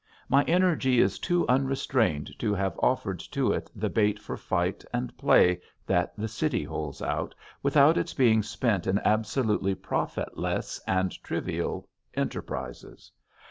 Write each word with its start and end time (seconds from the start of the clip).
My 0.27 0.43
energy 0.45 0.99
is 0.99 1.19
too 1.19 1.47
unrestrained 1.47 2.31
to 2.39 2.55
have 2.55 2.75
offered 2.79 3.19
to 3.19 3.51
it 3.51 3.69
the 3.75 3.87
bait 3.87 4.17
for 4.17 4.35
fight 4.35 4.83
and 4.91 5.15
play 5.15 5.61
that 5.85 6.15
the 6.17 6.27
city 6.27 6.63
holds 6.63 7.03
out, 7.03 7.35
without 7.61 7.99
its 7.99 8.15
being 8.15 8.41
spent 8.41 8.87
in 8.87 8.97
absolutely 9.05 9.75
profitless 9.75 10.81
and 10.87 11.11
trivial 11.23 11.87
enterprises. 12.15 13.11